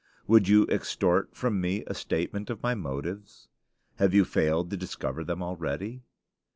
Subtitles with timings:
[0.25, 3.49] Would you extort from me a statement of my motives?
[3.97, 6.01] Have you failed to discover them already?